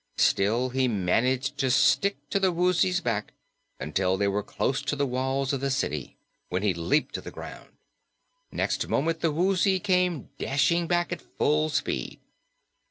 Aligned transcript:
Still, 0.17 0.69
he 0.69 0.87
managed 0.87 1.59
to 1.59 1.69
stick 1.69 2.27
to 2.31 2.39
the 2.39 2.51
Woozy's 2.51 3.01
back 3.01 3.33
until 3.79 4.17
they 4.17 4.27
were 4.27 4.41
close 4.41 4.81
to 4.81 4.95
the 4.95 5.05
walls 5.05 5.53
of 5.53 5.61
the 5.61 5.69
city, 5.69 6.17
when 6.49 6.63
he 6.63 6.73
leaped 6.73 7.13
to 7.13 7.21
the 7.21 7.29
ground. 7.29 7.69
Next 8.51 8.87
moment 8.89 9.19
the 9.21 9.31
Woozy 9.31 9.79
came 9.79 10.29
dashing 10.39 10.87
back 10.87 11.11
at 11.11 11.21
full 11.37 11.69
speed. 11.69 12.19